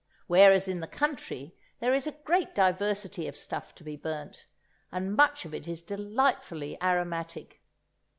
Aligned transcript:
Whereas 0.25 0.67
in 0.67 0.79
the 0.79 0.87
country 0.87 1.55
there 1.79 1.93
is 1.93 2.07
a 2.07 2.11
great 2.23 2.55
diversity 2.55 3.27
of 3.27 3.37
stuff 3.37 3.75
to 3.75 3.83
be 3.83 3.95
burnt, 3.95 4.47
and 4.91 5.15
much 5.15 5.45
of 5.45 5.53
it 5.53 5.67
is 5.67 5.79
delightfully 5.79 6.75
aromatic. 6.81 7.61